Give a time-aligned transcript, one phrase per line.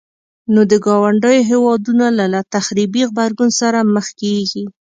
[0.53, 4.63] نو د ګاونډيو هيوادونو له تخريبي غبرګون سره مخ کيږي.